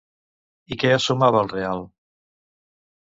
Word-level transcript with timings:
I 0.75 0.77
què 0.83 0.89
es 0.95 1.05
sumava 1.11 1.39
al 1.43 1.51
real? 1.53 1.85